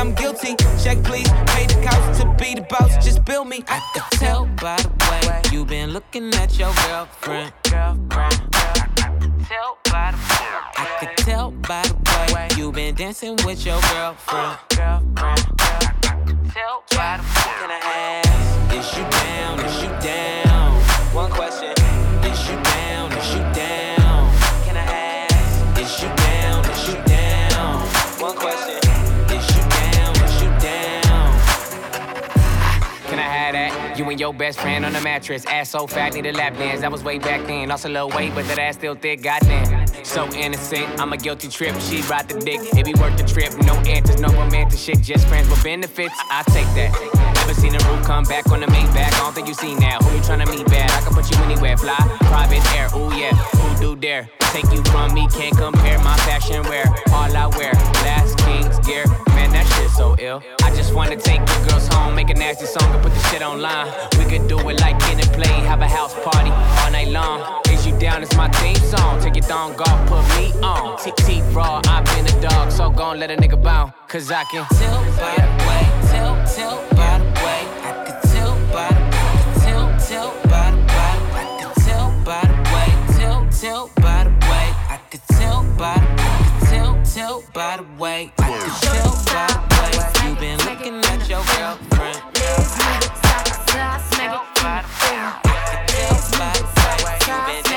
I'm 0.04 0.14
guilty. 0.16 0.58
Check, 0.84 1.02
please. 1.06 1.30
Pay 1.48 1.66
the 1.66 1.82
cost 1.82 2.20
to 2.20 2.28
be 2.38 2.56
the 2.56 2.62
boss. 2.70 2.94
Just 3.06 3.24
bill 3.24 3.46
me. 3.46 3.64
I 3.70 3.80
can 3.94 4.04
tell 4.20 4.46
by 4.62 4.76
the 4.76 5.30
way 5.30 5.42
you've 5.50 5.70
been 5.70 5.92
looking 5.92 6.28
at 6.34 6.60
your 6.60 6.74
girlfriend. 6.86 7.54
Girlfriend. 7.72 8.42
I 10.76 10.98
could 11.00 11.18
tell 11.24 11.52
by 11.52 11.84
the 11.84 12.34
way 12.34 12.50
you've 12.58 12.76
been 12.76 12.96
dancing 12.96 13.38
with 13.46 13.66
your 13.66 13.80
girlfriend. 13.94 14.33
You 33.96 34.10
and 34.10 34.20
your 34.20 34.34
best 34.34 34.60
friend 34.60 34.86
on 34.86 34.94
the 34.94 35.02
mattress. 35.02 35.46
Ass 35.46 35.70
so 35.70 35.86
fat, 35.86 36.14
need 36.14 36.26
a 36.26 36.32
lap 36.32 36.58
dance. 36.58 36.82
That 36.82 36.92
was 36.92 37.04
way 37.04 37.20
back 37.20 37.46
then. 37.46 37.70
Lost 37.70 37.86
a 37.86 37.90
little 37.90 38.10
weight, 38.10 38.34
but 38.34 38.48
that 38.48 38.58
ass 38.58 38.76
still 38.76 38.96
thick. 38.96 39.22
Goddamn. 39.22 39.88
So 40.04 40.28
innocent, 40.34 41.00
I'm 41.00 41.14
a 41.14 41.18
guilty 41.18 41.48
trip. 41.48 41.76
She 41.80 42.02
ride 42.04 42.28
the 42.28 42.40
dick, 42.40 42.60
it 42.62 42.86
be 42.86 42.94
worth 42.96 43.18
the 43.18 43.24
trip. 43.24 43.54
No 43.66 43.76
answers, 43.90 44.20
no 44.20 44.30
romantic 44.30 44.80
shit, 44.80 45.02
just 45.02 45.28
friends 45.28 45.48
with 45.50 45.64
benefits. 45.64 46.16
I, 46.32 46.44
take 46.48 46.66
that. 46.74 46.92
Never 47.36 47.54
seen 47.54 47.76
a 47.76 47.80
roof 47.90 48.04
come 48.04 48.24
back 48.24 48.50
on 48.52 48.62
the 48.62 48.68
main 48.68 48.88
back. 48.94 49.14
I 49.14 49.20
don't 49.20 49.34
think 49.34 49.48
you 49.48 49.54
see 49.54 49.76
now. 49.76 50.00
Who 50.00 50.16
you 50.16 50.22
tryna 50.22 50.50
meet 50.50 50.66
bad? 50.68 50.90
I 50.92 51.02
can 51.02 51.14
put 51.14 51.30
you 51.30 51.38
anywhere. 51.44 51.78
Fly, 51.78 51.96
private 52.22 52.66
air, 52.74 52.90
ooh 52.96 53.14
yeah. 53.16 53.34
Who 53.34 53.80
do 53.80 53.96
dare? 53.96 54.30
Take 54.52 54.72
you 54.72 54.84
from 54.86 55.14
me, 55.14 55.28
can't 55.30 55.56
compare 55.56 56.00
my 56.00 56.18
fashion 56.18 56.64
wear. 56.64 56.86
All 57.14 57.36
I 57.36 57.48
wear, 57.58 57.74
last 58.06 58.38
king's 58.40 58.80
gear 58.86 59.06
so 59.94 60.16
ill. 60.20 60.42
I 60.64 60.76
just 60.76 60.94
wanna 60.94 61.16
take 61.16 61.46
the 61.46 61.66
girls 61.70 61.88
home, 61.88 62.16
make 62.16 62.30
a 62.30 62.34
nasty 62.34 62.66
song 62.66 62.90
and 62.94 63.02
put 63.02 63.14
the 63.14 63.24
shit 63.30 63.42
online. 63.42 63.88
We 64.18 64.26
could 64.26 64.48
do 64.48 64.58
it 64.70 64.80
like 64.82 65.02
in 65.12 65.20
a 65.20 65.28
play, 65.38 65.56
have 65.72 65.82
a 65.82 65.88
house 65.88 66.14
party 66.26 66.50
all 66.50 66.92
night 66.92 67.10
long. 67.10 67.62
Is 67.70 67.86
you 67.86 67.98
down, 68.00 68.24
it's 68.24 68.36
my 68.36 68.50
theme 68.50 68.76
song. 68.76 69.22
Take 69.22 69.36
your 69.36 69.46
thong 69.46 69.80
off, 69.80 70.00
put 70.10 70.24
me 70.38 70.52
on. 70.62 70.98
TT 70.98 71.44
raw, 71.54 71.82
I've 71.88 72.06
been 72.06 72.26
a 72.26 72.42
dog, 72.42 72.72
so 72.72 72.90
gon' 72.90 73.20
let 73.20 73.30
a 73.32 73.36
nigga 73.36 73.62
bounce. 73.62 73.94
Cause 74.08 74.32
I 74.32 74.44
can 74.46 74.66
tilt, 74.78 75.06
by 75.18 75.36
the 75.36 75.52
way, 75.68 75.84
tilt, 76.12 76.40
tilt. 76.56 76.93
by 87.52 87.78
the 87.78 87.84
way, 88.02 88.32
I 88.38 88.48
can 88.48 88.70
tell 88.82 89.12
by 89.26 89.48
the 89.92 89.98
way 89.98 90.30
you've 90.30 90.40
been 90.40 90.60
looking 90.60 90.96
at 91.06 91.28
your 91.30 91.44
girlfriend. 91.58 92.22
I 92.24 92.40
can 93.44 93.62
tell 93.68 94.04
by 96.40 96.54
the 96.54 97.04
way 97.04 97.18
you've 97.28 97.64
been. 97.66 97.73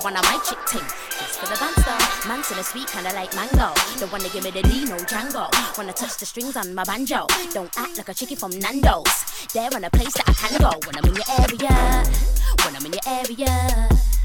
You 0.00 0.06
on 0.06 0.16
a 0.16 0.22
my 0.22 0.38
chick 0.44 0.58
ting. 0.66 0.86
Just 1.10 1.40
for 1.40 1.46
the 1.46 1.56
though, 1.58 2.28
man's 2.28 2.50
in 2.50 2.58
a 2.58 2.62
sweet 2.62 2.86
kinda 2.88 3.12
like 3.14 3.34
mango. 3.34 3.74
The 3.98 4.06
one 4.08 4.22
that 4.22 4.32
give 4.32 4.44
me 4.44 4.50
the 4.50 4.62
Dino 4.62 4.96
Django. 4.98 5.50
Wanna 5.76 5.92
touch 5.92 6.18
the 6.18 6.26
strings 6.26 6.56
on 6.56 6.74
my 6.74 6.84
banjo. 6.84 7.26
Don't 7.52 7.76
act 7.78 7.96
like 7.98 8.08
a 8.08 8.14
chickie 8.14 8.34
from 8.34 8.50
Nando's. 8.58 9.24
There 9.52 9.70
on 9.74 9.84
a 9.84 9.90
place 9.90 10.14
that 10.14 10.28
I 10.28 10.32
can 10.32 10.58
go 10.60 10.70
when 10.86 10.96
I'm 10.96 11.04
in 11.04 11.14
your 11.14 11.28
area. 11.40 12.04
When 12.64 12.76
I'm 12.76 12.86
in 12.86 12.92
your 12.92 13.06
area. 13.06 14.17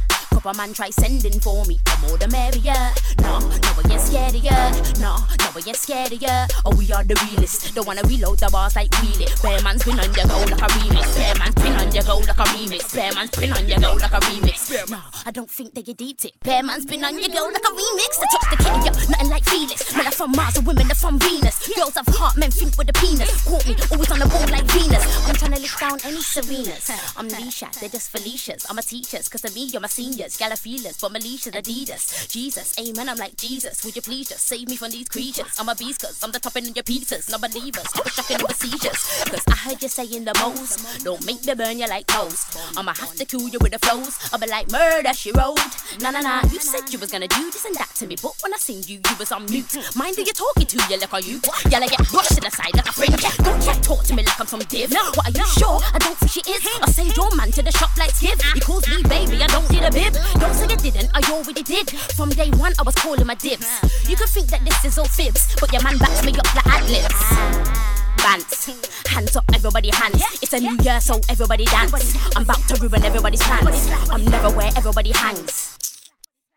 Couple 0.44 0.60
man 0.60 0.74
try 0.74 0.90
sending 0.90 1.40
for 1.40 1.64
me, 1.64 1.80
the 1.86 1.96
more 2.04 2.18
the 2.18 2.28
merrier. 2.28 2.76
No, 3.24 3.40
no, 3.40 3.70
we 3.80 3.96
ain't 3.96 4.02
scared 4.04 4.36
of 4.36 4.44
ya. 4.44 4.76
No, 5.00 5.16
no, 5.40 5.48
we 5.56 5.64
ain't 5.64 5.80
scared 5.80 6.12
of 6.12 6.20
ya. 6.20 6.52
Oh, 6.66 6.76
we 6.76 6.92
are 6.92 7.00
the 7.08 7.16
realest. 7.32 7.74
Don't 7.74 7.88
wanna 7.88 8.04
reload 8.04 8.44
the 8.44 8.52
bars 8.52 8.76
like 8.76 8.92
wheel 9.00 9.24
it. 9.24 9.32
Bear 9.40 9.64
man's 9.64 9.88
been 9.88 9.96
on 10.04 10.12
your 10.12 10.28
go 10.28 10.44
like 10.44 10.60
a 10.60 10.68
remix. 10.76 11.16
Bear 11.16 11.32
man's 11.40 11.56
been 11.56 11.72
on 11.80 11.88
your 11.96 12.04
go 12.04 12.20
like 12.28 12.36
a 12.36 12.44
remix. 12.52 12.92
Bear 12.92 13.14
man's 13.16 13.32
been 13.32 13.54
on 13.56 13.64
your 13.72 13.80
go 13.80 13.96
like 13.96 14.12
a 14.12 14.20
remix. 14.20 14.68
No, 14.92 15.00
I 15.24 15.32
don't 15.32 15.50
think 15.50 15.76
that 15.76 15.88
you 15.88 15.94
deeped 15.94 16.26
it. 16.26 16.36
Bear 16.44 16.62
man's 16.62 16.84
been 16.84 17.06
on 17.08 17.16
your 17.16 17.32
go 17.32 17.48
like 17.48 17.64
a 17.64 17.72
remix. 17.72 18.12
I 18.20 18.28
touch 18.28 18.48
the 18.52 18.58
kitty 18.60 18.84
up, 18.92 18.96
nothing 19.16 19.30
like 19.32 19.46
Felix. 19.48 19.96
Men 19.96 20.08
are 20.08 20.12
from 20.12 20.36
Mars 20.36 20.58
and 20.60 20.68
women 20.68 20.92
are 20.92 21.00
from 21.00 21.20
Venus. 21.24 21.56
Girls 21.72 21.96
have 21.96 22.12
heart, 22.20 22.36
men 22.36 22.52
think 22.52 22.76
with 22.76 22.92
the 22.92 22.98
penis. 23.00 23.32
Caught 23.48 23.64
me, 23.64 23.80
always 23.96 24.12
on 24.12 24.20
the 24.20 24.28
ball 24.28 24.44
like 24.52 24.68
Venus. 24.76 25.08
I'm 25.24 25.40
trying 25.40 25.56
to 25.56 25.64
lick 25.64 25.72
down 25.80 26.04
any 26.04 26.20
Serenas. 26.20 26.92
I'm 27.16 27.32
Leisha, 27.32 27.72
they're 27.80 27.88
just 27.88 28.12
Felicias. 28.12 28.68
I'm 28.70 28.78
a 28.78 28.84
teachers, 28.84 29.30
cause 29.32 29.40
to 29.48 29.52
me, 29.56 29.72
you're 29.72 29.80
my 29.80 29.88
seniors. 29.88 30.33
Gala 30.38 30.56
feelers, 30.56 30.98
but 31.00 31.12
Melicia's 31.12 31.54
Adidas. 31.54 32.28
Jesus, 32.30 32.78
amen, 32.80 33.10
I'm 33.10 33.18
like 33.18 33.36
Jesus. 33.36 33.84
Would 33.84 33.96
you 33.96 34.02
please 34.02 34.30
just 34.30 34.48
save 34.48 34.68
me 34.70 34.76
from 34.76 34.92
these 34.92 35.08
creatures? 35.08 35.56
I'm 35.60 35.70
a 35.70 35.76
beast, 35.76 36.02
cause 36.02 36.22
I'm 36.24 36.32
the 36.32 36.40
topping 36.40 36.66
in 36.66 36.74
your 36.74 36.84
pizzas. 36.84 37.30
Non 37.30 37.42
believers, 37.42 37.88
stop 37.90 38.08
shocking 38.10 38.42
over 38.44 38.54
seizures. 38.54 39.26
Cause 39.30 39.44
I 39.48 39.56
heard 39.56 39.82
you 39.82 39.90
saying 39.90 40.26
the 40.26 40.34
most. 40.40 41.04
Don't 41.04 41.26
make 41.26 41.46
me 41.46 41.54
burn 41.54 41.80
you 41.80 41.88
like 41.88 42.08
toast. 42.08 42.58
I'ma 42.78 42.94
have 42.94 43.16
to 43.16 43.26
kill 43.26 43.48
you 43.50 43.60
with 43.62 43.72
the 43.72 43.80
flows. 43.80 44.18
I'll 44.32 44.40
be 44.40 44.48
like 44.48 44.72
murder, 44.72 45.14
she 45.14 45.32
wrote. 45.32 45.60
Nah, 46.02 46.12
nah, 46.12 46.22
nah. 46.22 46.42
You 46.52 46.60
said 46.60 46.92
you 46.92 47.00
was 47.00 47.12
gonna 47.12 47.28
do 47.28 47.52
this 47.52 47.66
and 47.66 47.76
that 47.76 47.90
to 47.96 48.08
me, 48.08 48.16
but 48.22 48.34
when 48.42 48.54
I 48.54 48.58
seen 48.58 48.84
you, 48.88 49.00
you 49.00 49.16
was 49.20 49.32
on 49.32 49.46
mute. 49.46 49.76
Mind 49.96 50.16
who 50.16 50.24
you're 50.24 50.34
talking 50.34 50.66
to, 50.66 50.78
you 50.90 51.00
look 51.00 51.14
on 51.14 51.24
you. 51.24 51.40
Y'all 51.70 51.82
get 51.88 52.00
brushed 52.10 52.36
to 52.36 52.42
the 52.42 52.50
side 52.50 52.74
like 52.76 52.90
a 52.90 52.94
friend. 52.94 53.16
Don't 53.44 53.62
try 53.62 53.74
talk 53.80 54.04
to 54.06 54.14
me 54.16 54.24
like 54.24 54.40
I'm 54.40 54.48
some 54.48 54.60
div. 54.62 54.92
What 54.92 55.28
are 55.28 55.32
you 55.32 55.46
sure? 55.46 55.80
I 55.94 56.00
don't 56.00 56.18
think 56.18 56.32
she 56.32 56.42
is. 56.52 56.66
I 56.82 56.90
send 56.92 57.16
your 57.16 57.34
man 57.36 57.52
to 57.52 57.62
the 57.62 57.72
shop 57.72 57.96
like 57.98 58.12
Skiv. 58.12 58.42
He 58.54 58.60
calls 58.60 58.88
me 58.88 59.04
baby, 59.04 59.42
I 59.44 59.48
don't 59.48 59.70
need 59.70 59.84
a 59.84 59.92
bib. 59.92 60.14
Don't 60.40 60.54
say 60.54 60.68
you 60.70 60.78
didn't, 60.78 61.10
I 61.14 61.22
already 61.32 61.64
did. 61.64 61.90
From 62.16 62.30
day 62.30 62.50
one, 62.52 62.74
I 62.80 62.84
was 62.84 62.96
calling 62.96 63.26
my 63.26 63.36
dibs. 63.36 63.68
You 64.08 64.16
can 64.16 64.28
think 64.28 64.48
that 64.48 64.64
this 64.66 64.86
is 64.86 64.98
all 64.98 65.06
fibs, 65.06 65.56
but 65.60 65.72
your 65.72 65.84
man 65.84 65.98
backs 65.98 66.24
me 66.26 66.34
up 66.34 66.56
like 66.56 66.68
ad 66.68 66.90
libs. 66.90 67.94
Bants, 68.18 69.08
hands 69.08 69.36
up, 69.36 69.44
everybody 69.54 69.90
hands. 69.92 70.24
It's 70.42 70.54
a 70.54 70.60
new 70.60 70.78
year, 70.82 71.02
so 71.02 71.20
everybody 71.30 71.66
dance. 71.66 72.16
I'm 72.36 72.44
about 72.44 72.66
to 72.70 72.76
ruin 72.82 73.04
everybody's 73.04 73.42
plans. 73.44 73.90
I'm 74.10 74.24
never 74.26 74.50
where 74.56 74.72
everybody 74.78 75.12
hangs. 75.12 75.78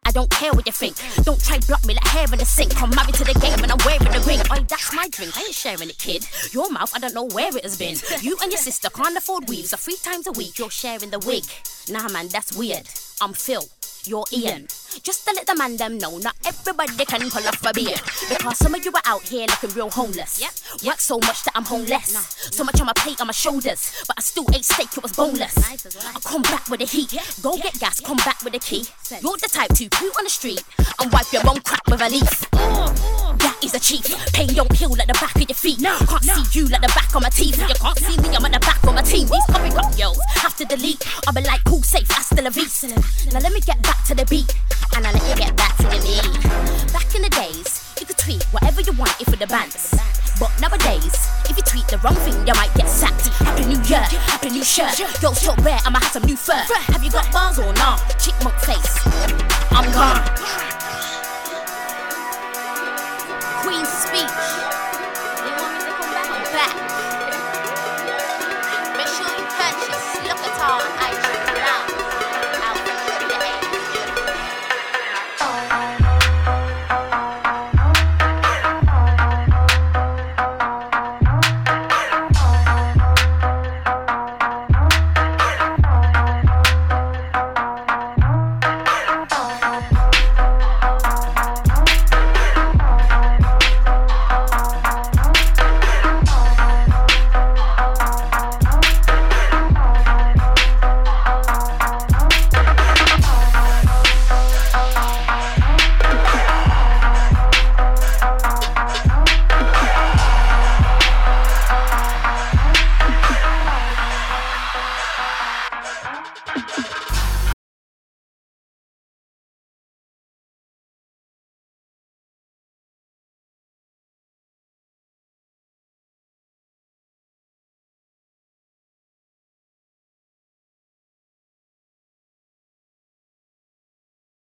I 0.06 0.12
don't 0.12 0.30
care 0.30 0.52
what 0.52 0.64
you 0.66 0.72
think. 0.72 0.94
Don't 1.24 1.42
try 1.42 1.58
block 1.66 1.84
me 1.84 1.94
like 1.94 2.06
hair 2.06 2.26
in 2.30 2.38
the 2.38 2.44
sink. 2.44 2.80
I'm 2.80 2.90
married 2.90 3.14
to 3.14 3.24
the 3.24 3.34
game 3.40 3.58
and 3.60 3.72
I'm 3.72 3.78
wearing 3.84 4.04
the 4.04 4.22
ring. 4.24 4.38
Oi, 4.52 4.64
that's 4.68 4.94
my 4.94 5.08
drink. 5.08 5.36
I 5.36 5.40
ain't 5.40 5.54
sharing 5.54 5.90
it, 5.90 5.98
kid. 5.98 6.24
Your 6.52 6.70
mouth, 6.70 6.92
I 6.94 7.00
don't 7.00 7.14
know 7.14 7.24
where 7.24 7.54
it 7.56 7.64
has 7.64 7.76
been. 7.76 7.96
You 8.22 8.36
and 8.40 8.52
your 8.52 8.60
sister 8.60 8.88
can't 8.88 9.16
afford 9.16 9.48
weaves, 9.48 9.70
so 9.70 9.76
three 9.76 9.96
times 9.96 10.28
a 10.28 10.32
week 10.32 10.60
you're 10.60 10.70
sharing 10.70 11.10
the 11.10 11.18
wig. 11.18 11.42
Nah, 11.90 12.08
man, 12.08 12.28
that's 12.28 12.56
weird. 12.56 12.88
I'm 13.18 13.32
Phil. 13.32 13.64
You're 14.04 14.26
Ian. 14.30 14.66
Just 15.02 15.26
to 15.26 15.34
let 15.34 15.46
the 15.46 15.54
man 15.54 15.76
them 15.76 15.98
know, 15.98 16.18
not 16.18 16.34
everybody 16.44 17.04
can 17.04 17.30
pull 17.30 17.46
off 17.46 17.64
a 17.64 17.72
beard. 17.72 18.00
Because 18.28 18.58
some 18.58 18.74
of 18.74 18.84
you 18.84 18.92
are 18.92 19.02
out 19.04 19.22
here 19.22 19.46
looking 19.46 19.70
real 19.70 19.90
homeless. 19.90 20.40
yep 20.40 20.52
Work 20.84 21.00
so 21.00 21.18
much 21.18 21.44
that 21.44 21.52
I'm 21.54 21.64
homeless. 21.64 22.10
So 22.52 22.64
much 22.64 22.80
on 22.80 22.86
my 22.86 22.92
plate, 22.94 23.20
on 23.20 23.26
my 23.26 23.32
shoulders. 23.32 24.04
But 24.06 24.16
I 24.18 24.22
still 24.22 24.46
ate 24.54 24.64
steak, 24.64 24.88
it 24.96 25.02
was 25.02 25.12
boneless. 25.12 25.56
I 25.58 26.20
come 26.24 26.42
back 26.42 26.68
with 26.68 26.80
the 26.80 26.86
heat. 26.86 27.14
Go 27.42 27.56
get 27.56 27.78
gas, 27.78 28.00
come 28.00 28.16
back 28.18 28.42
with 28.42 28.52
the 28.54 28.58
key. 28.58 28.86
You're 29.22 29.36
the 29.36 29.48
type 29.52 29.74
to 29.74 29.88
poo 29.90 30.10
on 30.18 30.24
the 30.24 30.30
street 30.30 30.62
and 31.00 31.12
wipe 31.12 31.32
your 31.32 31.42
own 31.48 31.60
crap 31.60 31.86
with 31.88 32.00
a 32.00 32.08
leaf. 32.08 32.50
That 32.50 33.56
is 33.62 33.74
a 33.74 33.80
chief. 33.80 34.06
Pain 34.32 34.48
don't 34.54 34.72
heal 34.72 34.90
like 34.90 35.06
the 35.06 35.18
back 35.20 35.36
of 35.36 35.42
your 35.42 35.54
feet. 35.56 35.78
Can't 35.78 36.24
see 36.24 36.58
you 36.58 36.66
like 36.68 36.82
the 36.82 36.88
back 36.88 37.14
of 37.14 37.22
my 37.22 37.28
teeth. 37.28 37.58
You 37.60 37.74
can't 37.74 37.98
see 37.98 38.16
me, 38.20 38.34
I'm 38.34 38.44
at 38.44 38.52
the 38.52 38.60
back 38.60 38.82
of 38.86 38.94
my 38.94 39.02
team. 39.02 39.28
These 39.28 39.98
yells 39.98 40.18
have 40.36 40.56
to 40.56 40.64
delete. 40.64 41.04
I'll 41.26 41.34
be 41.34 41.42
like, 41.42 41.62
cool, 41.64 41.82
safe, 41.82 42.10
I 42.10 42.22
still 42.22 42.46
a 42.46 42.50
beast. 42.50 42.84
Now 43.32 43.40
let 43.40 43.52
me 43.52 43.60
get 43.60 43.82
back 43.82 44.04
to 44.04 44.14
the 44.14 44.24
beat. 44.24 44.52
And 44.94 45.06
I'll 45.06 45.12
let 45.12 45.28
you 45.28 45.34
get 45.36 45.56
back 45.56 45.76
to 45.78 45.88
beat. 45.90 46.22
Back 46.92 47.14
in 47.14 47.22
the 47.22 47.30
days, 47.30 47.94
you 48.00 48.06
could 48.06 48.18
tweet 48.18 48.44
whatever 48.52 48.80
you 48.80 48.92
want 48.92 49.14
if 49.20 49.26
the 49.38 49.46
bands. 49.46 49.94
But 50.38 50.52
nowadays, 50.60 51.14
if 51.48 51.56
you 51.56 51.62
tweet 51.62 51.86
the 51.88 51.98
wrong 51.98 52.14
thing, 52.14 52.34
you 52.46 52.54
might 52.54 52.74
get 52.74 52.88
sacked. 52.88 53.28
Happy 53.40 53.64
New 53.64 53.80
Year, 53.82 54.04
Happy 54.28 54.50
New 54.50 54.64
Shirt. 54.64 54.98
Yo, 54.98 55.32
so 55.32 55.54
rare, 55.62 55.78
I'ma 55.84 55.98
have 56.00 56.12
some 56.12 56.24
new 56.24 56.36
fur. 56.36 56.52
Have 56.92 57.02
you 57.02 57.10
got 57.10 57.32
bars 57.32 57.58
or 57.58 57.72
not? 57.74 58.00
Chickmunk 58.20 58.58
face. 58.60 59.00
I'm 59.70 59.90
gone. 59.92 60.22
Queen's 63.62 63.88
speech. 63.88 64.75